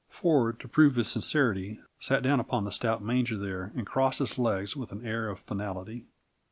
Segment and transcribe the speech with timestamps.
[0.09, 4.39] Ford, to prove his sincerity, sat down upon the stout manger there, and crossed his
[4.39, 6.05] legs with an air of finality.